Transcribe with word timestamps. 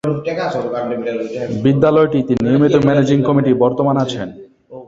বিদ্যালয়টিতে 1.63 2.33
নিয়মিত 2.45 2.75
managing 2.87 3.17
committee 3.27 3.51
বর্তমান 3.63 3.95
আছেন। 3.97 4.27